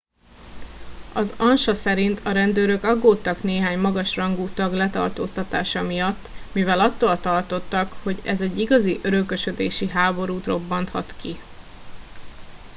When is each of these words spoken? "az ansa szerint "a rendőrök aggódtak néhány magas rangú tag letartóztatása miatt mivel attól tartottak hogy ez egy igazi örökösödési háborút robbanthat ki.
"az 1.13 1.33
ansa 1.37 1.73
szerint 1.73 2.19
"a 2.25 2.31
rendőrök 2.31 2.83
aggódtak 2.83 3.43
néhány 3.43 3.79
magas 3.79 4.15
rangú 4.15 4.47
tag 4.47 4.73
letartóztatása 4.73 5.81
miatt 5.81 6.29
mivel 6.53 6.79
attól 6.79 7.19
tartottak 7.19 7.91
hogy 8.03 8.19
ez 8.25 8.41
egy 8.41 8.59
igazi 8.59 8.99
örökösödési 9.03 9.89
háborút 9.89 10.45
robbanthat 10.45 11.13
ki. 11.19 11.35